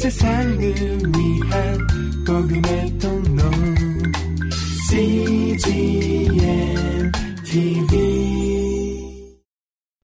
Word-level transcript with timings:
세상을 0.00 0.58
위한 0.58 1.78
복음의 2.26 2.98
통로. 2.98 3.42
CGM 4.88 6.32
TV 7.44 9.36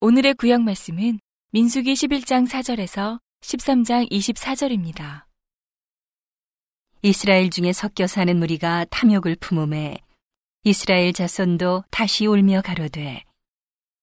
오늘의 0.03 0.35
구약 0.35 0.61
말씀은 0.61 1.19
민수기 1.53 1.95
11장 1.95 2.47
4절에서 2.47 3.21
13장 3.41 4.11
24절입니다. 4.11 5.25
이스라엘 7.01 7.49
중에 7.49 7.73
섞여 7.73 8.07
사는 8.07 8.37
무리가 8.37 8.85
탐욕을 8.91 9.37
품음에 9.37 9.97
이스라엘 10.65 11.15
자손도 11.15 11.85
다시 11.91 12.27
울며 12.27 12.61
가로되 12.61 13.25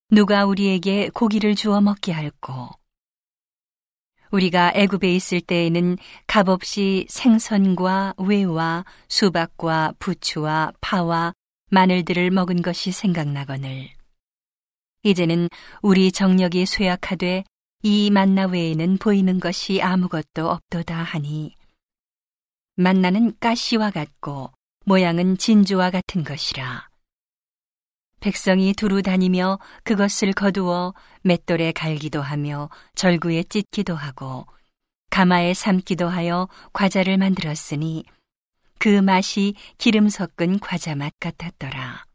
누가 0.10 0.46
우리에게 0.46 1.10
고기를 1.14 1.54
주어 1.54 1.82
먹게 1.82 2.12
할꼬 2.12 2.72
우리가 4.34 4.72
애굽에 4.74 5.14
있을 5.14 5.42
때에는 5.42 5.98
값없이 6.26 7.06
생선과 7.08 8.16
외와 8.18 8.84
수박과 9.08 9.94
부추와 10.00 10.74
파와 10.82 11.34
마늘들을 11.70 12.32
먹은 12.32 12.64
것이 12.64 12.92
생각나거늘. 12.92 13.90
이제는 15.04 15.50
우리 15.84 16.12
정력이 16.12 16.66
쇠약하되 16.66 17.44
이 17.84 18.10
만나 18.10 18.46
외에는 18.48 18.98
보이는 18.98 19.40
것이 19.40 19.82
아무것도 19.82 20.50
없도다 20.50 20.96
하니 20.96 21.56
만나는 22.76 23.34
가시와 23.40 23.92
같고 23.92 24.52
모양은 24.86 25.38
진주와 25.38 25.92
같은 25.92 26.24
것이라 26.24 26.93
백성이 28.24 28.72
두루 28.72 29.02
다니며 29.02 29.60
그것을 29.84 30.32
거두어 30.32 30.94
맷돌에 31.24 31.74
갈기도 31.74 32.22
하며 32.22 32.70
절구에 32.96 33.44
찢기도 33.44 33.96
하고 33.96 34.48
가마에 35.10 35.54
삶기도 35.54 36.08
하여 36.08 36.48
과자를 36.72 37.18
만들었으니 37.18 38.06
그 38.80 38.88
맛이 39.02 39.56
기름 39.78 40.08
섞은 40.08 40.60
과자 40.62 40.96
맛 40.96 41.12
같았더라. 41.20 42.06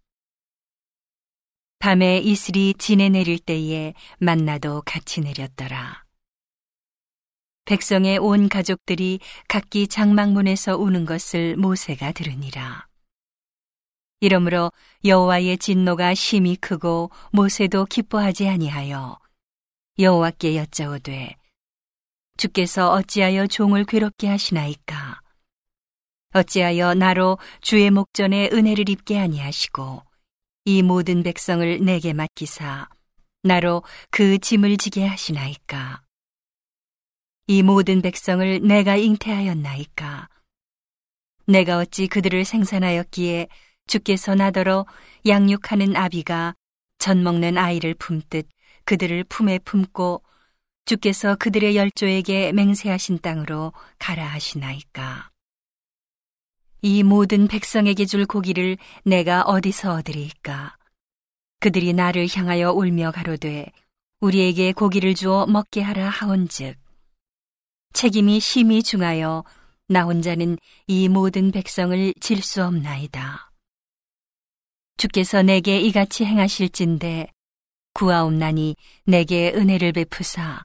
밤에 1.79 2.21
이슬이 2.21 2.73
진에 2.79 3.11
내릴 3.11 3.39
때에 3.39 3.93
만나도 4.19 4.85
같이 4.87 5.21
내렸더라. 5.21 6.05
백성의 7.67 8.17
온 8.17 8.49
가족들이 8.49 9.21
각기 9.47 9.87
장막문에서 9.87 10.79
우는 10.79 11.05
것을 11.05 11.57
모세가 11.59 12.13
들으니라. 12.13 12.88
이러므로 14.21 14.73
여호와의 15.05 15.59
진노가 15.59 16.15
심히 16.15 16.57
크고 16.57 17.11
모세도 17.33 17.85
기뻐하지 17.87 18.49
아니하여 18.49 19.19
여호와께 19.99 20.57
여짜오되 20.57 21.37
주께서 22.37 22.93
어찌하여 22.93 23.47
종을 23.47 23.85
괴롭게 23.85 24.29
하시나이까? 24.29 25.21
어찌하여 26.35 26.95
나로 26.95 27.39
주의 27.61 27.91
목전에 27.91 28.51
은혜를 28.53 28.89
입게 28.89 29.19
아니하시고 29.19 30.03
이 30.65 30.83
모든 30.83 31.23
백성을 31.23 31.85
내게 31.85 32.13
맡기사 32.13 32.89
나로 33.43 33.83
그 34.11 34.39
짐을 34.39 34.79
지게 34.79 35.07
하시나이까? 35.07 36.03
이 37.47 37.63
모든 37.63 38.03
백성을 38.03 38.61
내가 38.63 38.97
잉태하였나이까? 38.97 40.29
내가 41.47 41.79
어찌 41.79 42.09
그들을 42.09 42.45
생산하였기에 42.45 43.49
주께서 43.89 44.37
나더러 44.37 44.87
양육하는 45.27 45.97
아비가 45.97 46.55
젖 46.99 47.17
먹는 47.17 47.59
아이를 47.59 47.95
품듯 47.95 48.47
그들을 48.85 49.25
품에 49.25 49.59
품고 49.59 50.23
주께서 50.85 51.35
그들의 51.35 51.77
열조에게 51.77 52.53
맹세하신 52.53 53.19
땅으로 53.19 53.73
가라 53.99 54.27
하시나이까. 54.27 55.31
이 56.81 57.03
모든 57.03 57.49
백성에게 57.49 58.07
줄 58.07 58.25
고기를 58.25 58.79
내가 59.05 59.43
어디서 59.43 59.95
얻으리까? 59.95 60.77
그들이 61.61 61.93
나를 61.93 62.29
향하여 62.33 62.71
울며 62.71 63.11
가로되 63.11 63.67
우리에게 64.21 64.73
고기를 64.73 65.15
주어 65.15 65.47
먹게 65.47 65.83
하라 65.83 66.09
하온즉 66.09 66.77
책임이 67.93 68.41
심히 68.41 68.83
중하여 68.83 69.45
나 69.89 70.05
혼자는 70.05 70.57
이 70.87 71.09
모든 71.09 71.51
백성을 71.51 72.15
질 72.21 72.43
수 72.43 72.63
없나이다. 72.63 73.48
주께서 74.99 75.43
내게 75.43 75.81
이같이 75.81 76.25
행하실진데 76.25 77.29
구하옵나니 77.95 78.77
내게 79.07 79.53
은혜를 79.55 79.93
베푸사 79.93 80.63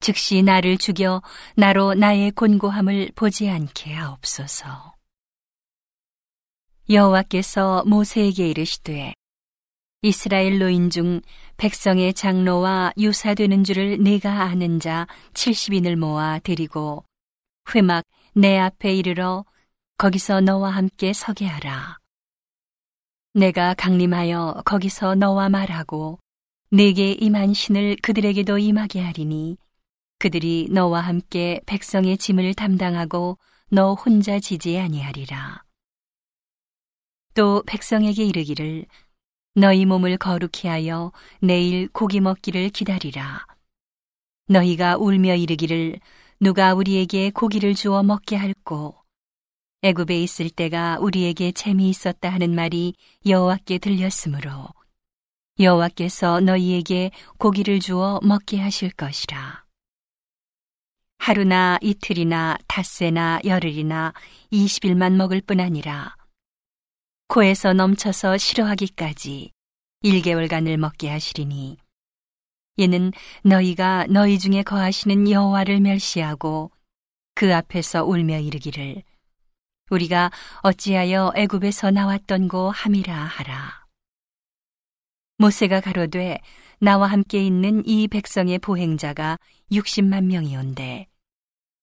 즉시 0.00 0.42
나를 0.42 0.78
죽여 0.78 1.22
나로 1.56 1.94
나의 1.94 2.30
곤고함을 2.32 3.12
보지 3.14 3.48
않게 3.50 3.92
하옵소서. 3.94 4.94
여호와께서 6.88 7.84
모세에게 7.86 8.50
이르시되 8.50 9.14
이스라엘 10.02 10.58
노인 10.58 10.90
중 10.90 11.20
백성의 11.56 12.14
장로와 12.14 12.92
유사되는 12.98 13.64
줄을 13.64 14.02
네가 14.02 14.42
아는 14.42 14.80
자 14.80 15.06
70인을 15.32 15.96
모아 15.96 16.38
데리고 16.38 17.04
회막 17.74 18.04
내 18.34 18.58
앞에 18.58 18.94
이르러 18.94 19.44
거기서 19.96 20.40
너와 20.40 20.70
함께 20.70 21.12
서게 21.12 21.46
하라. 21.46 21.99
내가 23.32 23.74
강림하여 23.74 24.62
거기서 24.64 25.14
너와 25.14 25.48
말하고 25.48 26.18
내게 26.70 27.12
임한 27.12 27.54
신을 27.54 27.96
그들에게도 28.02 28.58
임하게 28.58 29.00
하리니 29.00 29.56
그들이 30.18 30.68
너와 30.70 31.00
함께 31.00 31.60
백성의 31.66 32.18
짐을 32.18 32.54
담당하고 32.54 33.38
너 33.70 33.94
혼자 33.94 34.40
지지 34.40 34.78
아니하리라. 34.78 35.62
또 37.34 37.62
백성에게 37.66 38.24
이르기를 38.24 38.86
너희 39.54 39.84
몸을 39.86 40.16
거룩히 40.16 40.68
하여 40.68 41.12
내일 41.40 41.88
고기 41.88 42.18
먹기를 42.18 42.70
기다리라. 42.70 43.46
너희가 44.48 44.96
울며 44.96 45.36
이르기를 45.36 46.00
누가 46.40 46.74
우리에게 46.74 47.30
고기를 47.30 47.74
주어 47.74 48.02
먹게 48.02 48.34
할꼬 48.34 48.99
애굽에 49.82 50.22
있을 50.22 50.50
때가 50.50 50.98
우리에게 51.00 51.52
재미있었다 51.52 52.28
하는 52.28 52.54
말이 52.54 52.92
여호와께 53.24 53.78
들렸으므로 53.78 54.68
여호와께서 55.58 56.40
너희에게 56.40 57.10
고기를 57.38 57.80
주어 57.80 58.20
먹게 58.22 58.58
하실 58.58 58.90
것이라. 58.90 59.64
하루나 61.18 61.78
이틀이나 61.80 62.58
닷새나 62.66 63.40
열흘이나 63.44 64.12
이십일만 64.50 65.16
먹을 65.16 65.40
뿐 65.40 65.60
아니라 65.60 66.14
코에서 67.28 67.72
넘쳐서 67.72 68.36
싫어하기까지 68.36 69.50
일개월간을 70.02 70.76
먹게 70.76 71.10
하시리니 71.10 71.78
이는 72.76 73.12
너희가 73.44 74.06
너희 74.08 74.38
중에 74.38 74.62
거하시는 74.62 75.30
여호와를 75.30 75.80
멸시하고 75.80 76.70
그 77.34 77.54
앞에서 77.54 78.04
울며 78.04 78.38
이르기를 78.38 79.02
우리가 79.90 80.30
어찌하여 80.62 81.32
애굽에서 81.36 81.90
나왔던 81.90 82.48
고 82.48 82.70
함이라 82.70 83.14
하라. 83.14 83.86
모세가 85.38 85.80
가로되 85.80 86.38
나와 86.78 87.06
함께 87.06 87.44
있는 87.44 87.82
이 87.86 88.08
백성의 88.08 88.58
보행자가 88.58 89.38
60만 89.72 90.24
명이온데 90.24 91.06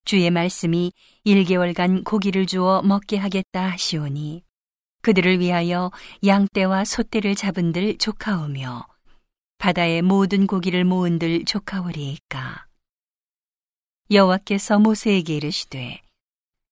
주의 0.04 0.30
말씀이 0.30 0.92
1개월간 1.26 2.04
고기를 2.04 2.46
주어 2.46 2.82
먹게 2.82 3.16
하겠다 3.16 3.70
하시오니 3.70 4.42
그들을 5.02 5.40
위하여 5.40 5.90
양떼와 6.24 6.84
소떼를 6.84 7.34
잡은들 7.34 7.98
조카오며 7.98 8.86
바다의 9.58 10.02
모든 10.02 10.46
고기를 10.46 10.84
모은들 10.84 11.44
조카오리이까 11.44 12.66
여호와께서 14.10 14.78
모세에게 14.78 15.36
이르시되 15.36 16.00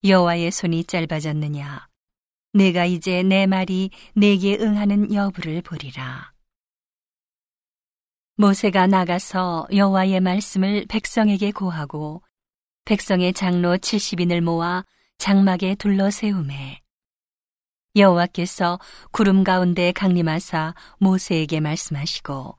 여호와의 0.05 0.51
손이 0.51 0.85
짧아졌느냐? 0.85 1.89
내가 2.53 2.85
이제 2.85 3.23
내 3.23 3.47
말이 3.47 3.91
내게 4.15 4.57
응하는 4.59 5.13
여부를 5.13 5.63
보리라. 5.63 6.33
모세가 8.37 8.87
나가서 8.87 9.67
여호와의 9.73 10.21
말씀을 10.21 10.87
백성에게 10.89 11.53
고하고 11.53 12.23
백성의 12.85 13.33
장로 13.33 13.77
70인을 13.79 14.43
모아 14.43 14.85
장막에 15.19 15.75
둘러 15.75 16.11
세우매 16.11 16.83
여호와께서 17.97 18.79
구름 19.11 19.43
가운데 19.43 19.91
강림하사 19.93 20.75
모세에게 20.99 21.61
말씀하시고 21.61 22.59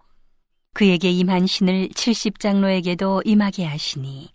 그에게 0.73 1.11
임한 1.11 1.45
신을 1.45 1.89
70장로에게도 1.89 3.21
임하게 3.25 3.65
하시니 3.65 4.33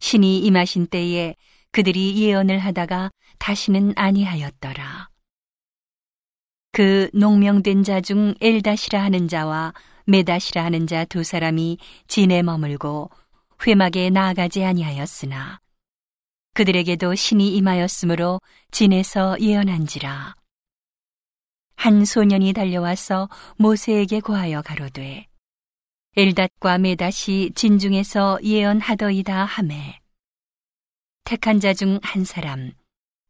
신이 0.00 0.40
임하신 0.40 0.88
때에 0.88 1.34
그들이 1.74 2.22
예언을 2.22 2.60
하다가 2.60 3.10
다시는 3.40 3.94
아니하였더라. 3.96 5.08
그 6.70 7.10
농명된 7.12 7.82
자 7.82 8.00
중 8.00 8.34
엘다시라 8.40 9.02
하는 9.02 9.26
자와 9.26 9.74
메다시라 10.06 10.64
하는 10.64 10.86
자 10.86 11.04
두 11.04 11.24
사람이 11.24 11.78
진에 12.06 12.42
머물고 12.42 13.10
회막에 13.66 14.10
나아가지 14.10 14.64
아니하였으나 14.64 15.58
그들에게도 16.54 17.16
신이 17.16 17.56
임하였으므로 17.56 18.40
진에서 18.70 19.36
예언한지라. 19.40 20.36
한 21.74 22.04
소년이 22.04 22.52
달려와서 22.52 23.28
모세에게 23.58 24.20
고하여 24.20 24.62
가로되 24.62 25.26
엘닷과 26.16 26.78
메닷이 26.78 27.50
진중에서 27.56 28.38
예언하더이다 28.44 29.44
하매 29.44 30.03
택한 31.24 31.60
자 31.60 31.72
중 31.74 31.98
한 32.02 32.24
사람 32.24 32.72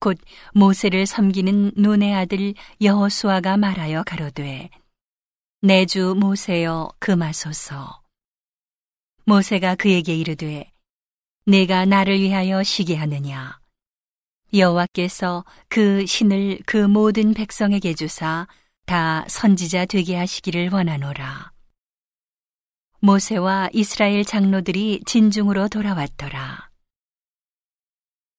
곧 0.00 0.19
모세를 0.52 1.06
섬기는 1.06 1.73
눈의 1.76 2.14
아들 2.14 2.55
여호수아가 2.81 3.56
말하여 3.56 4.02
가로되 4.02 4.69
내 5.62 5.87
주 5.87 6.14
모세여 6.14 6.91
금하소서. 6.99 8.02
모세가 9.25 9.76
그에게 9.76 10.14
이르되 10.14 10.70
내가 11.46 11.87
나를 11.87 12.20
위하여 12.20 12.62
쉬게 12.62 12.96
하느냐? 12.96 13.58
여호와께서 14.52 15.44
그 15.69 16.05
신을 16.05 16.61
그 16.67 16.76
모든 16.76 17.32
백성에게 17.32 17.94
주사 17.94 18.47
다 18.85 19.25
선지자 19.29 19.87
되게 19.87 20.17
하시기를 20.17 20.69
원하노라. 20.70 21.52
모세와 23.00 23.70
이스라엘 23.73 24.25
장로들이 24.25 25.02
진중으로 25.06 25.69
돌아왔더라 25.69 26.74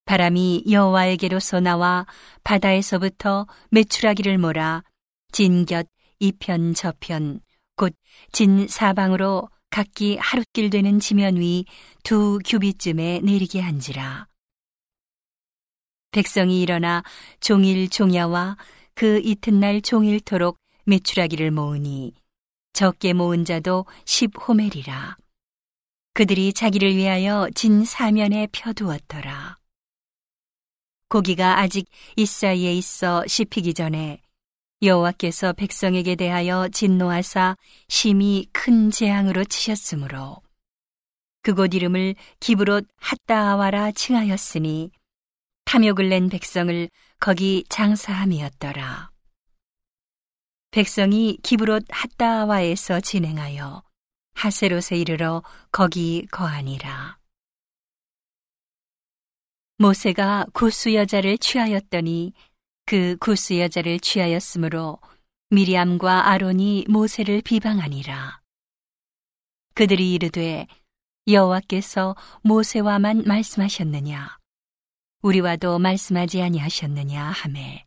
바람이 0.06 0.66
여호와에게로서 0.69 1.60
나와 1.60 2.06
바다에서부터 2.44 3.48
메추라기를 3.72 4.38
몰아 4.38 4.84
진곁 5.31 5.88
이편 6.19 6.74
저편 6.74 7.42
곧 7.75 7.96
진 8.31 8.68
사방으로 8.68 9.50
각기 9.69 10.18
하룻길 10.18 10.69
되는 10.69 11.00
지면 11.00 11.38
위 11.38 11.66
두 12.04 12.40
규빗쯤에 12.46 13.22
내리게 13.24 13.60
한지라. 13.60 14.28
백성이 16.12 16.62
일어나 16.62 17.04
종일 17.42 17.90
종야와 17.90 18.58
그 18.94 19.19
이튿날 19.24 19.81
종일토록 19.81 20.58
메추라기를 20.86 21.51
모으니 21.51 22.13
적게 22.74 23.13
모은 23.13 23.44
자도 23.44 23.86
십호멜이라. 24.06 25.18
그들이 26.13 26.54
자기를 26.54 26.96
위하여 26.96 27.50
진 27.56 27.84
사면에 27.84 28.48
펴두었더라. 28.51 29.58
고기가 31.15 31.62
아직 31.62 31.88
이 32.17 32.25
사이에 32.25 32.73
있어 32.73 33.23
씹히기 33.25 33.73
전에 33.73 34.19
여호와께서 34.81 35.53
백성에게 35.53 36.15
대하여 36.15 36.67
진노하사 36.67 37.56
심히 37.88 38.50
큰 38.51 38.91
재앙으로 38.91 39.45
치셨으므로 39.45 40.41
그곳 41.41 41.73
이름을 41.73 42.15
기브롯 42.41 42.85
핫다아와라 42.97 43.94
칭하였으니 43.94 44.91
탐욕을 45.63 46.09
낸 46.09 46.27
백성을 46.27 46.89
거기 47.17 47.63
장사함이었더라. 47.69 49.09
백성이 50.71 51.38
기브롯 51.44 51.85
핫다아와에서 51.88 53.00
진행하여 53.00 53.83
하세롯에 54.33 55.00
이르러 55.00 55.44
거기 55.71 56.27
거하니라. 56.29 57.19
모세가 59.77 60.45
구스 60.54 60.94
여자를 60.94 61.38
취하였더니 61.38 62.31
그 62.86 63.18
구스 63.19 63.60
여자를 63.60 64.00
취하였으므로 64.00 65.00
미리암과 65.50 66.30
아론이 66.30 66.86
모세를 66.88 67.42
비방하니라. 67.42 68.39
그들이 69.74 70.13
이르되 70.13 70.68
여호와께서 71.27 72.16
모세와만 72.42 73.24
말씀하셨느냐 73.25 74.38
우리와도 75.22 75.80
말씀하지 75.80 76.42
아니하셨느냐 76.42 77.22
하매 77.22 77.86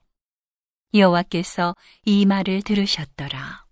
여호와께서 0.92 1.74
이 2.04 2.26
말을 2.26 2.62
들으셨더라. 2.62 3.64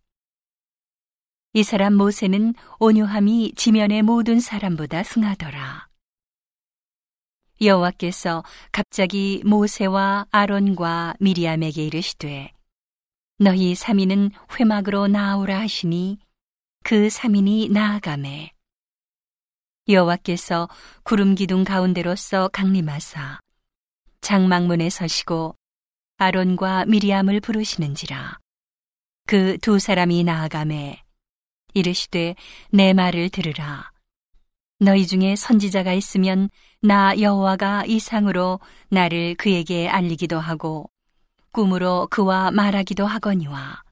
이 1.52 1.62
사람 1.62 1.94
모세는 1.94 2.54
온유함이 2.78 3.52
지면의 3.56 4.02
모든 4.02 4.40
사람보다 4.40 5.02
승하더라. 5.02 5.88
여호와께서 7.60 8.44
갑자기 8.70 9.42
모세와 9.44 10.26
아론과 10.30 11.14
미리암에게 11.20 11.86
이르시되 11.86 12.52
너희 13.38 13.74
삼인은 13.74 14.30
회막으로 14.58 15.08
나아오라 15.08 15.60
하시니 15.60 16.18
그 16.84 17.10
삼인이 17.10 17.68
나아가매. 17.70 18.52
여호와께서 19.88 20.68
구름 21.02 21.34
기둥 21.34 21.64
가운데로서 21.64 22.48
강림하사 22.48 23.40
장막문에 24.20 24.90
서시고 24.90 25.54
아론과 26.18 26.86
미리암을 26.86 27.40
부르시는지라. 27.40 28.38
그 29.26 29.58
두 29.58 29.78
사람이 29.78 30.24
나아가매 30.24 31.02
이르시되 31.74 32.36
내 32.70 32.92
말을 32.92 33.28
들으라. 33.28 33.90
너희 34.78 35.06
중에 35.06 35.36
선지자가 35.36 35.92
있으면 35.94 36.48
나 36.82 37.18
여호와가 37.18 37.84
이상으로 37.86 38.60
나를 38.90 39.34
그에게 39.36 39.88
알리기도 39.88 40.38
하고 40.38 40.90
꿈으로 41.52 42.06
그와 42.10 42.50
말하기도 42.50 43.06
하거니와 43.06 43.82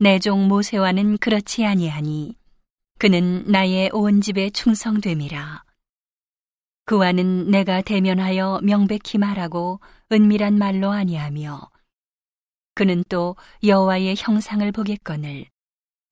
내 0.00 0.18
종 0.20 0.46
모세와는 0.46 1.18
그렇지 1.18 1.64
아니하니 1.66 2.36
그는 2.98 3.44
나의 3.46 3.90
온 3.92 4.20
집에 4.20 4.50
충성됨이라. 4.50 5.64
그와는 6.84 7.50
내가 7.50 7.82
대면하여 7.82 8.60
명백히 8.62 9.18
말하고 9.18 9.80
은밀한 10.12 10.56
말로 10.56 10.90
아니하며 10.90 11.68
그는 12.74 13.04
또 13.08 13.36
여호와의 13.64 14.14
형상을 14.16 14.70
보겠거늘 14.72 15.46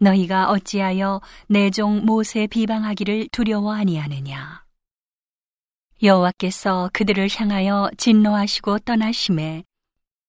너희가 0.00 0.50
어찌하여 0.50 1.20
내 1.48 1.70
종 1.70 2.04
모세 2.04 2.46
비방하기를 2.46 3.28
두려워 3.30 3.72
아니하느냐 3.72 4.65
여호와께서 6.02 6.90
그들을 6.92 7.28
향하여 7.34 7.90
진노하시고 7.96 8.80
떠나심에 8.80 9.64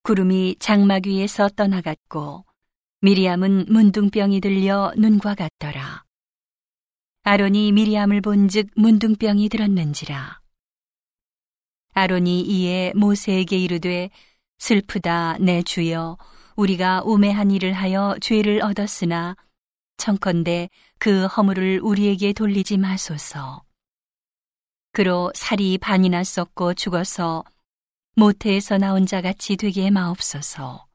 구름이 0.03 0.55
장막 0.59 1.05
위에서 1.05 1.49
떠나갔고 1.49 2.45
미리암은 3.01 3.65
문둥병이 3.67 4.39
들려 4.39 4.93
눈과 4.95 5.35
같더라 5.35 6.03
아론이 7.23 7.73
미리암을 7.73 8.21
본즉 8.21 8.69
문둥병이 8.75 9.49
들었는지라 9.49 10.39
아론이 11.93 12.41
이에 12.41 12.93
모세에게 12.95 13.57
이르되 13.57 14.09
슬프다 14.59 15.37
내 15.39 15.61
주여 15.63 16.17
우리가 16.55 17.03
우매한 17.03 17.51
일을 17.51 17.73
하여 17.73 18.15
죄를 18.21 18.63
얻었으나 18.63 19.35
청컨대 19.97 20.69
그 20.97 21.25
허물을 21.25 21.81
우리에게 21.83 22.33
돌리지 22.33 22.77
마소서. 22.77 23.66
그로 24.97 25.31
살이 25.35 25.77
반이나 25.77 26.23
썩고 26.23 26.73
죽어서 26.73 27.43
모태에서 28.15 28.79
나온 28.79 29.05
자 29.05 29.21
같이 29.21 29.55
되게 29.55 29.91
마옵소서. 29.91 30.87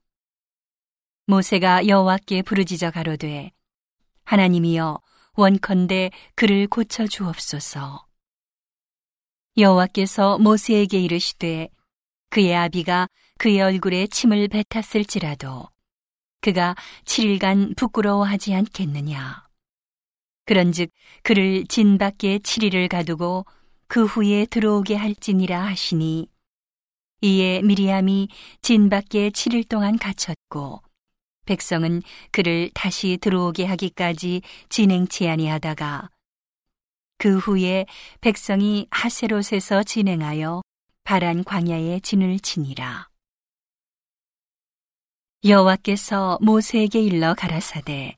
모세가 1.29 1.87
여호와께 1.87 2.43
부르짖어 2.43 2.91
가로되 2.91 3.53
하나님이여 4.25 5.01
원컨대 5.35 6.11
그를 6.35 6.67
고쳐 6.67 7.07
주옵소서. 7.07 8.05
여호와께서 9.57 10.39
모세에게 10.39 10.99
이르시되 10.99 11.69
그의 12.31 12.57
아비가 12.57 13.07
그의 13.39 13.61
얼굴에 13.61 14.09
침을 14.09 14.49
뱉었을지라도 14.49 15.69
그가 16.41 16.75
7일간 17.05 17.77
부끄러워하지 17.77 18.53
않겠느냐. 18.53 19.47
그런즉 20.47 20.91
그를 21.23 21.65
진 21.69 21.99
밖에 21.99 22.39
7일을 22.39 22.89
가두고 22.89 23.47
그 23.93 24.07
후에 24.07 24.47
들어오게 24.47 24.95
할지니라 24.95 25.67
하시니 25.67 26.27
이에 27.21 27.61
미리암이 27.61 28.29
진 28.63 28.89
밖에 28.89 29.29
7일 29.29 29.69
동안 29.69 29.99
갇혔고 29.99 30.81
백성은 31.45 32.01
그를 32.31 32.71
다시 32.73 33.19
들어오게 33.21 33.67
하기까지 33.67 34.41
진행치 34.71 35.29
아니하다가 35.29 36.09
그 37.19 37.37
후에 37.37 37.85
백성이 38.23 38.87
하세롯에서 38.91 39.83
진행하여 39.83 40.63
바란 41.05 41.45
광야에 41.45 42.01
진을 42.01 42.41
치니라. 42.41 43.11
여호와께서 45.45 46.39
모세에게 46.41 46.99
일러 46.99 47.35
가라사대 47.35 48.17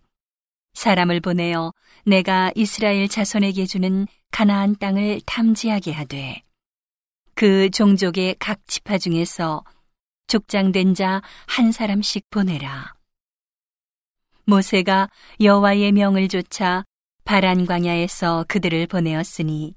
사람을 0.74 1.18
보내어 1.18 1.72
내가 2.04 2.52
이스라엘 2.54 3.08
자손에게 3.08 3.66
주는 3.66 4.06
가나안 4.34 4.74
땅을 4.80 5.20
탐지하게 5.26 5.92
하되 5.92 6.42
그 7.36 7.70
종족의 7.70 8.34
각 8.40 8.66
지파 8.66 8.98
중에서 8.98 9.62
족장된 10.26 10.94
자 10.94 11.22
한 11.46 11.70
사람씩 11.70 12.30
보내라 12.30 12.94
모세가 14.44 15.08
여호와의 15.40 15.92
명을 15.92 16.26
좇아 16.26 16.82
바란 17.24 17.64
광야에서 17.64 18.44
그들을 18.48 18.88
보내었으니 18.88 19.76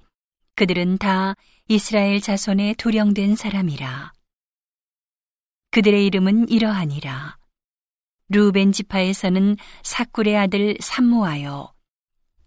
그들은 0.56 0.98
다 0.98 1.36
이스라엘 1.68 2.20
자손의 2.20 2.76
두령된 2.76 3.36
사람이라. 3.36 4.12
그들의 5.70 6.04
이름은 6.08 6.50
이러하니라. 6.50 7.38
루벤 8.30 8.72
지파에서는 8.72 9.58
사꿀의 9.84 10.36
아들 10.36 10.78
삼모하여, 10.80 11.72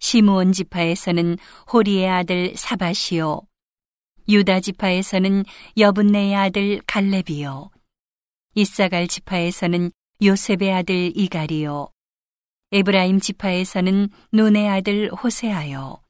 시므온 0.00 0.52
지파에서는 0.52 1.36
호리의 1.72 2.08
아들 2.08 2.56
사바시오, 2.56 3.42
유다 4.28 4.60
지파에서는 4.60 5.44
여분네의 5.76 6.34
아들 6.34 6.80
갈렙이요, 6.86 7.70
이사갈 8.54 9.06
지파에서는 9.08 9.92
요셉의 10.22 10.72
아들 10.72 11.12
이가리요, 11.14 11.92
에브라임 12.72 13.20
지파에서는 13.20 14.08
논의 14.32 14.68
아들 14.68 15.10
호세하여, 15.10 16.02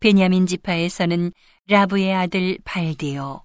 베냐민 0.00 0.46
지파에서는 0.46 1.32
라브의 1.68 2.12
아들 2.12 2.58
발디요, 2.64 3.44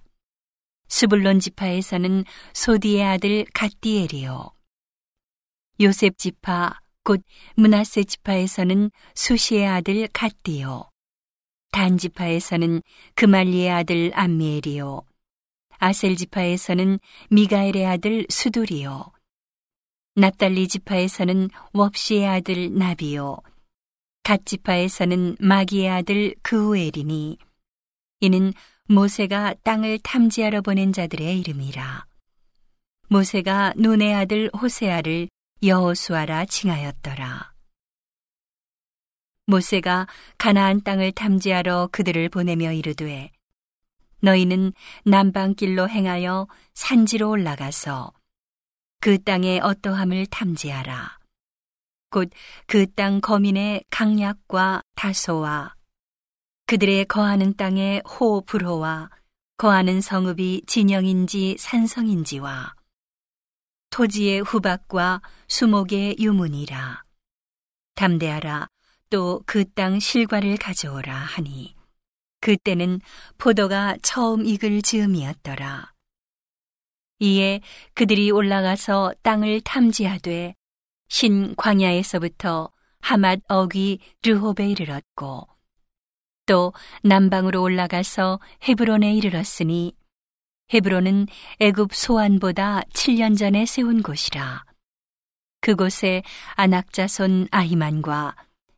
수불론 0.88 1.38
지파에서는 1.38 2.24
소디의 2.52 3.04
아들 3.04 3.44
갓디엘이요, 3.54 4.52
요셉 5.80 6.18
지파 6.18 6.81
곧 7.04 7.22
문하세 7.56 8.04
지파에서는 8.04 8.90
수시의 9.14 9.66
아들 9.66 10.08
갓디요, 10.12 10.88
단 11.72 11.98
지파에서는 11.98 12.82
그말리의 13.14 13.70
아들 13.70 14.12
암미엘이요, 14.14 15.02
아셀 15.78 16.16
지파에서는 16.16 17.00
미가엘의 17.30 17.86
아들 17.86 18.26
수돌이요, 18.28 19.10
납달리 20.14 20.68
지파에서는 20.68 21.48
웁시의 21.72 22.26
아들 22.28 22.78
나비요, 22.78 23.38
갓 24.22 24.46
지파에서는 24.46 25.36
마기의 25.40 25.88
아들 25.90 26.34
그우엘이니 26.42 27.38
이는 28.20 28.52
모세가 28.88 29.54
땅을 29.64 29.98
탐지하러 29.98 30.60
보낸 30.60 30.92
자들의 30.92 31.40
이름이라. 31.40 32.06
모세가 33.08 33.74
눈의 33.76 34.14
아들 34.14 34.48
호세아를 34.50 35.28
여호수아라 35.64 36.46
칭하였더라. 36.46 37.52
모세가 39.46 40.08
가나안 40.36 40.82
땅을 40.82 41.12
탐지하러 41.12 41.88
그들을 41.92 42.28
보내며 42.30 42.72
이르되 42.72 43.30
너희는 44.22 44.72
남방길로 45.04 45.88
행하여 45.88 46.48
산지로 46.74 47.30
올라가서 47.30 48.12
그 49.00 49.22
땅의 49.22 49.60
어떠함을 49.60 50.26
탐지하라. 50.26 51.18
곧 52.10 52.30
그 52.66 52.86
땅 52.86 53.20
거민의 53.20 53.84
강약과 53.90 54.82
다소와 54.96 55.76
그들의 56.66 57.04
거하는 57.04 57.54
땅의 57.54 58.02
호 58.02 58.40
불호와 58.44 59.10
거하는 59.58 60.00
성읍이 60.00 60.62
진영인지 60.66 61.56
산성인지와 61.58 62.74
토지의 63.92 64.40
후박과 64.40 65.20
수목의 65.48 66.16
유문이라. 66.18 67.04
담대하라 67.94 68.68
또 69.10 69.42
그 69.44 69.66
땅 69.66 70.00
실과를 70.00 70.56
가져오라 70.56 71.14
하니 71.14 71.76
그때는 72.40 73.00
포도가 73.36 73.98
처음 74.02 74.46
익을 74.46 74.80
즈음이었더라. 74.80 75.92
이에 77.20 77.60
그들이 77.92 78.30
올라가서 78.30 79.12
땅을 79.22 79.60
탐지하되 79.60 80.54
신 81.08 81.54
광야에서부터 81.56 82.72
하맛 83.00 83.40
어귀 83.48 83.98
르홉에 84.24 84.70
이르렀고 84.70 85.46
또 86.46 86.72
남방으로 87.02 87.60
올라가서 87.62 88.40
헤브론에 88.66 89.14
이르렀으니 89.14 89.94
헤브론은 90.72 91.26
애굽 91.60 91.94
소안보다 91.94 92.82
7년 92.94 93.36
전에 93.36 93.66
세운 93.66 94.02
곳이라. 94.02 94.64
그곳에 95.60 96.22
안악자손 96.54 97.48
아히만과 97.50 98.34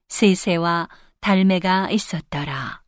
세세와 0.08 0.88
달메가 1.20 1.90
있었더라. 1.90 2.82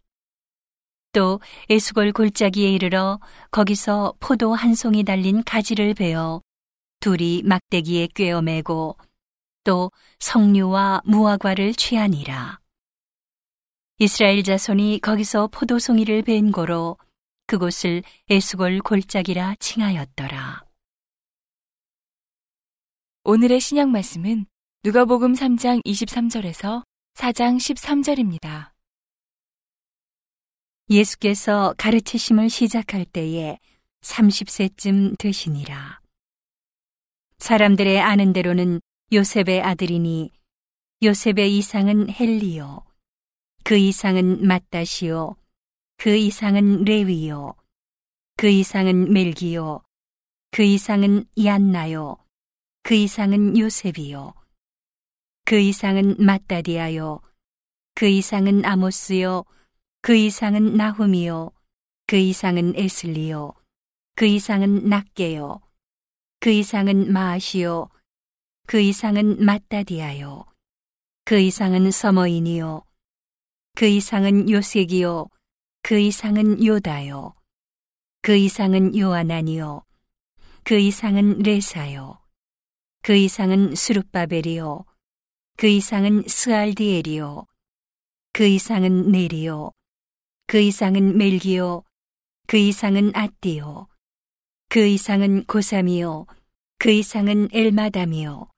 또 1.13 1.41
에수골 1.71 2.13
골짜기에 2.13 2.71
이르러 2.73 3.21
거기서 3.51 4.15
포도 4.21 4.55
한 4.55 4.75
송이 4.75 5.05
달린 5.05 5.43
가지를 5.45 5.95
베어 5.95 6.43
둘이 7.01 7.43
막대기에 7.45 8.09
꿰어 8.15 8.43
매고 8.43 8.99
또 9.65 9.91
석류와 10.19 11.03
무화과를 11.05 11.75
취하니라. 11.75 12.59
이스라엘 13.99 14.43
자손이 14.43 14.99
거기서 15.01 15.47
포도송이를 15.47 16.23
벤 16.23 16.53
고로 16.53 16.99
그곳을 17.47 18.03
에스골 18.29 18.81
골짜기라 18.81 19.55
칭하였더라. 19.61 20.65
오늘의 23.23 23.61
신약 23.61 23.88
말씀은 23.88 24.47
누가복음 24.83 25.35
3장 25.35 25.85
23절에서 25.85 26.85
4장 27.15 27.57
13절입니다. 27.57 28.73
예수께서 30.91 31.75
가르치심을 31.79 32.50
시작할 32.50 33.05
때에 33.05 33.59
30세쯤 34.03 35.19
되시니라. 35.19 36.00
사람들의 37.38 38.00
아는 38.00 38.33
대로는 38.33 38.81
요셉의 39.12 39.62
아들이니 39.62 40.33
요셉의 41.03 41.57
이상은 41.57 42.11
헬리요. 42.11 42.85
그 43.65 43.76
이상은 43.76 44.47
마따시요. 44.47 45.37
그 45.99 46.15
이상은 46.15 46.85
레위요. 46.85 47.55
그 48.37 48.49
이상은 48.49 49.12
멜기요. 49.12 49.83
그 50.50 50.62
이상은 50.62 51.25
얀나요. 51.43 52.19
그 52.83 52.95
이상은 52.95 53.59
요셉이요. 53.59 54.35
그 55.45 55.59
이상은 55.59 56.17
마따디아요. 56.19 57.21
그 57.95 58.07
이상은 58.07 58.65
아모스요. 58.65 59.45
그 60.03 60.15
이상은 60.15 60.76
나훔이요. 60.76 61.50
그 62.07 62.17
이상은 62.17 62.75
에슬리요. 62.76 63.55
그 64.15 64.26
이상은 64.26 64.88
낫게요. 64.88 65.61
그 66.41 66.50
이상은 66.50 67.12
마아시요. 67.12 67.88
그 68.67 68.81
이상은 68.81 69.45
마따디아요. 69.45 70.45
그 71.25 71.38
이상은 71.38 71.91
서머인이요. 71.91 72.85
그 73.75 73.87
이상은 73.87 74.49
요색이요. 74.50 75.29
그 75.87 76.00
이상은 76.00 76.64
요다요. 76.64 77.33
그 78.21 78.35
이상은 78.35 78.99
요아나니요. 78.99 79.85
그 80.64 80.76
이상은 80.81 81.38
레사요. 81.38 82.19
그 83.02 83.14
이상은 83.14 83.76
수룹바벨이요. 83.76 84.85
그 85.57 85.69
이상은 85.69 86.25
스알디엘이요. 86.26 87.47
그 88.33 88.49
이상은 88.49 89.12
네리요. 89.12 89.71
그 90.49 90.59
이상은 90.59 91.19
멜기요. 91.19 91.85
그 92.49 92.57
이상은 92.57 93.12
아띠요. 93.14 93.87
그 94.69 94.85
이상은 94.85 95.45
고삼이요. 95.45 96.26
그 96.81 96.90
이상은 96.90 97.49
엘마담이요. 97.52 98.49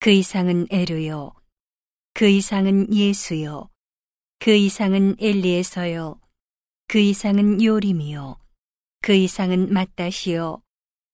그 0.00 0.10
이상은 0.10 0.66
에르요. 0.68 1.32
그 2.12 2.26
이상은 2.26 2.92
예수요. 2.92 3.68
그 4.40 4.50
이상은 4.50 5.14
엘리에서요. 5.20 6.21
그 6.92 6.98
이상은 6.98 7.64
요림이요. 7.64 8.38
그 9.00 9.14
이상은 9.14 9.72
마따시요. 9.72 10.60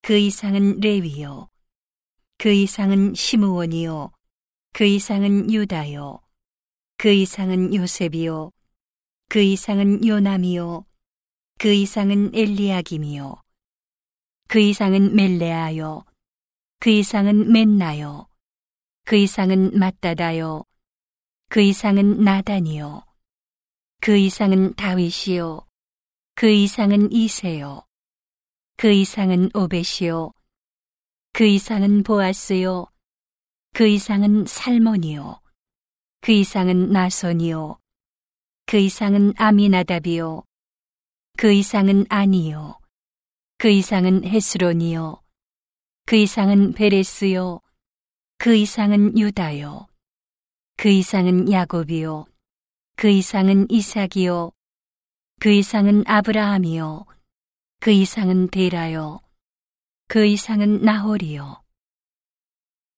그 0.02 0.18
이상은 0.18 0.80
레위요. 0.80 1.50
그 2.36 2.52
이상은 2.52 3.14
시므원이요. 3.14 4.10
그 4.72 4.84
이상은 4.84 5.52
유다요. 5.52 6.20
그 6.96 7.12
이상은 7.12 7.72
요셉이요. 7.72 8.50
그 9.28 9.38
이상은 9.38 10.04
요남이요. 10.04 10.84
그 11.60 11.72
이상은 11.72 12.32
엘리야김이요. 12.34 13.36
그 14.48 14.58
이상은 14.58 15.14
멜레아요. 15.14 16.04
그 16.80 16.90
이상은 16.90 17.52
맨나요. 17.52 18.26
그 19.04 19.14
이상은 19.14 19.78
마따다요. 19.78 20.64
그 21.48 21.60
이상은 21.60 22.24
나단이요. 22.24 23.04
그 24.00 24.16
이상은 24.16 24.74
다윗이요. 24.74 25.67
그 26.38 26.48
이상은 26.48 27.10
이세요. 27.10 27.82
그 28.76 28.92
이상은 28.92 29.50
오벳이요. 29.54 30.30
그 31.32 31.44
이상은 31.44 32.04
보아스요. 32.04 32.86
그 33.74 33.88
이상은 33.88 34.46
살몬이요. 34.46 35.40
그 36.20 36.30
이상은 36.30 36.92
나손이요. 36.92 37.80
그 38.66 38.76
이상은 38.76 39.34
아미나답이요. 39.36 40.44
그 41.36 41.52
이상은 41.52 42.06
아니요. 42.08 42.78
그 43.56 43.68
이상은 43.68 44.24
헤스론이요. 44.24 45.20
그 46.06 46.14
이상은 46.14 46.72
베레스요. 46.72 47.60
그 48.38 48.54
이상은 48.54 49.18
유다요. 49.18 49.88
그 50.76 50.88
이상은 50.88 51.50
야곱이요. 51.50 52.26
그 52.94 53.08
이상은 53.08 53.66
이삭이요. 53.68 54.52
그 55.40 55.52
이상은 55.52 56.02
아브라함이요. 56.06 57.06
그 57.78 57.92
이상은 57.92 58.48
데라요. 58.48 59.20
그 60.08 60.26
이상은 60.26 60.82
나홀이요. 60.82 61.62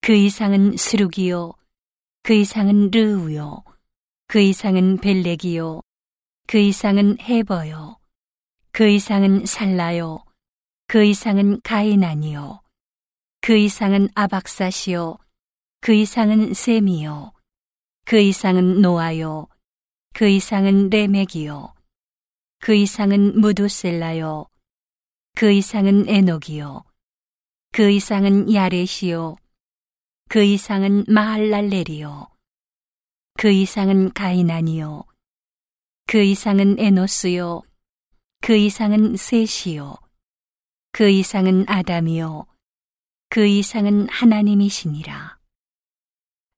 그 0.00 0.14
이상은 0.14 0.74
스룩이요. 0.76 1.52
그 2.22 2.32
이상은 2.32 2.90
르우요. 2.90 3.62
그 4.26 4.40
이상은 4.40 4.96
벨렉이요. 4.96 5.82
그 6.46 6.58
이상은 6.58 7.18
헤버요. 7.20 7.98
그 8.72 8.88
이상은 8.88 9.44
살라요. 9.44 10.24
그 10.86 11.04
이상은 11.04 11.60
가이난이요. 11.60 12.62
그 13.42 13.56
이상은 13.56 14.08
아박사시요. 14.14 15.18
그 15.82 15.92
이상은 15.92 16.54
셈이요. 16.54 17.32
그 18.06 18.18
이상은 18.18 18.80
노아요. 18.80 19.46
그 20.14 20.26
이상은 20.26 20.88
레멕이요. 20.88 21.74
그 22.60 22.74
이상은 22.74 23.40
무두셀라요. 23.40 24.46
그 25.34 25.50
이상은 25.50 26.06
에녹이요. 26.06 26.84
그 27.72 27.90
이상은 27.90 28.52
야렛이요. 28.52 29.36
그 30.28 30.42
이상은 30.42 31.04
마할랄렐이요. 31.08 32.28
그 33.38 33.50
이상은 33.50 34.12
가이난이요. 34.12 35.04
그 36.06 36.22
이상은 36.22 36.78
에노스요. 36.78 37.62
그 38.42 38.54
이상은 38.56 39.16
셋이요. 39.16 39.96
그 40.92 41.08
이상은 41.08 41.64
아담이요. 41.66 42.46
그 43.30 43.46
이상은 43.46 44.06
하나님이시니라. 44.10 45.38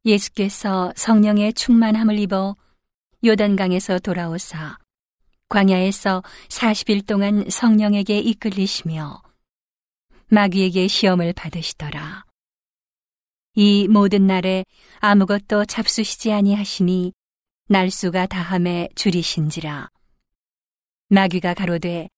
예수께서 0.05 0.93
성령의 0.97 1.53
충만함을 1.53 2.19
입어 2.19 2.57
요단강에서 3.25 4.01
돌아오사 4.01 4.82
광야에서 5.53 6.23
40일 6.49 7.07
동안 7.07 7.45
성령에게 7.51 8.19
이끌리시며 8.21 9.21
마귀에게 10.29 10.89
시험을 10.89 11.35
받으시더라. 11.35 12.25
이 13.57 13.87
모든 13.87 14.27
날에 14.27 14.65
아무것도 15.01 15.67
잡수시지 15.67 16.33
아니하시니 16.33 17.13
날수가 17.69 18.27
다함에 18.29 18.89
줄이신지라. 18.95 19.91
마귀가 21.11 21.53
가로되 21.53 22.09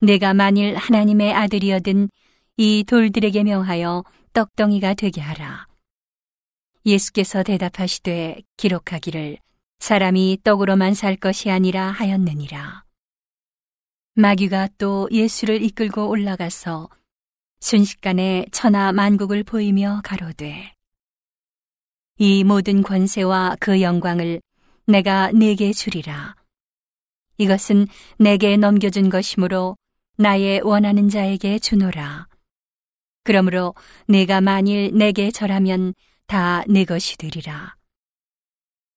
내가 0.00 0.32
만일 0.32 0.76
하나님의 0.76 1.34
아들이어든 1.34 2.10
이 2.58 2.84
돌들에게 2.86 3.42
명하여 3.42 4.04
떡덩이가 4.34 4.94
되게 4.94 5.20
하라. 5.20 5.66
예수께서 6.86 7.42
대답하시되 7.42 8.40
기록하기를 8.56 9.38
사람이 9.82 10.38
떡으로만 10.44 10.94
살 10.94 11.16
것이 11.16 11.50
아니라 11.50 11.90
하였느니라. 11.90 12.84
마귀가 14.14 14.68
또 14.78 15.08
예수를 15.10 15.60
이끌고 15.60 16.08
올라가서 16.08 16.88
순식간에 17.58 18.46
천하 18.52 18.92
만국을 18.92 19.42
보이며 19.42 20.00
가로되 20.04 20.72
이 22.18 22.44
모든 22.44 22.84
권세와 22.84 23.56
그 23.58 23.82
영광을 23.82 24.40
내가 24.86 25.32
내게 25.32 25.72
주리라. 25.72 26.36
이것은 27.38 27.88
내게 28.20 28.56
넘겨준 28.56 29.10
것이므로 29.10 29.76
나의 30.16 30.60
원하는 30.60 31.08
자에게 31.08 31.58
주노라. 31.58 32.28
그러므로 33.24 33.74
내가 34.06 34.40
만일 34.40 34.96
내게 34.96 35.32
절하면 35.32 35.92
다 36.28 36.62
내 36.68 36.84
것이 36.84 37.18
되리라. 37.18 37.81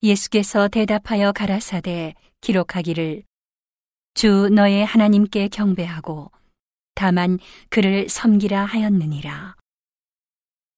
예수께서 0.04 0.68
대답하여 0.68 1.32
가라사대 1.32 2.14
기록하기를 2.42 3.24
주 4.14 4.50
너의 4.50 4.86
하나님께 4.86 5.50
경배하고 5.50 6.32
다만 6.94 7.40
그를 7.70 8.08
섬기라 8.08 8.66
하였느니라. 8.66 9.56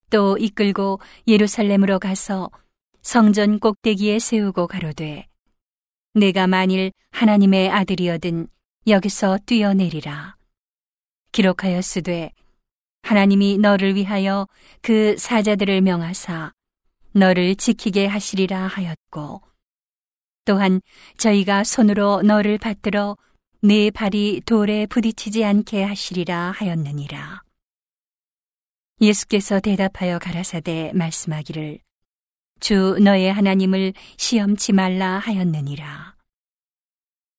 또 0.09 0.37
이끌고 0.37 0.99
예루살렘으로 1.27 1.99
가서 1.99 2.49
성전 3.01 3.59
꼭대기에 3.59 4.19
세우고 4.19 4.67
가로되 4.67 5.27
내가 6.13 6.47
만일 6.47 6.91
하나님의 7.11 7.69
아들이어든 7.69 8.47
여기서 8.87 9.37
뛰어내리라. 9.45 10.35
기록하였으되 11.31 12.31
하나님이 13.03 13.59
너를 13.59 13.95
위하여 13.95 14.47
그 14.81 15.15
사자들을 15.17 15.81
명하사 15.81 16.53
너를 17.17 17.55
지키게 17.55 18.05
하시리라 18.05 18.67
하였고 18.67 19.41
또한 20.45 20.81
저희가 21.17 21.63
손으로 21.63 22.21
너를 22.21 22.57
받들어 22.57 23.17
네 23.61 23.89
발이 23.89 24.43
돌에 24.45 24.85
부딪히지 24.85 25.43
않게 25.43 25.83
하시리라 25.83 26.51
하였느니라. 26.51 27.41
예수께서 29.01 29.59
대답하여 29.59 30.19
가라사대 30.19 30.91
말씀하기를 30.93 31.79
주 32.59 32.97
너의 33.01 33.33
하나님을 33.33 33.93
시험치 34.17 34.73
말라 34.73 35.17
하였느니라. 35.17 36.15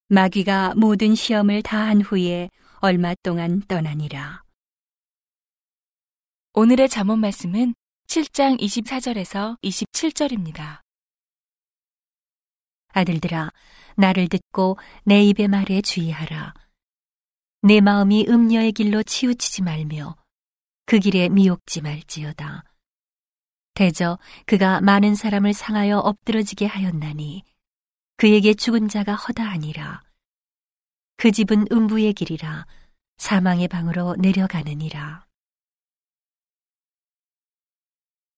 마귀가 0.08 0.74
모든 0.76 1.14
시험을 1.14 1.62
다한 1.62 2.02
후에 2.02 2.50
얼마 2.80 3.14
동안 3.22 3.62
떠나니라. 3.62 4.42
오늘의 6.54 6.88
잠언 6.88 7.20
말씀은 7.20 7.74
7장 8.08 8.58
24절에서 8.58 9.60
27절입니다. 9.60 10.80
아들들아, 12.94 13.50
나를 13.96 14.28
듣고 14.28 14.78
내 15.04 15.22
입의 15.24 15.48
말에 15.48 15.82
주의하라. 15.82 16.54
내 17.60 17.82
마음이 17.82 18.24
음녀의 18.26 18.72
길로 18.72 19.02
치우치지 19.02 19.60
말며 19.60 20.16
그 20.86 20.98
길에 21.00 21.28
미혹지 21.28 21.82
말지어다. 21.82 22.64
대저 23.74 24.18
그가 24.46 24.80
많은 24.80 25.14
사람을 25.14 25.52
상하여 25.52 25.98
엎드러지게 25.98 26.64
하였나니 26.64 27.44
그에게 28.16 28.54
죽은 28.54 28.88
자가 28.88 29.16
허다하니라. 29.16 30.02
그 31.18 31.30
집은 31.30 31.66
음부의 31.70 32.14
길이라 32.14 32.66
사망의 33.18 33.68
방으로 33.68 34.16
내려가느니라. 34.16 35.27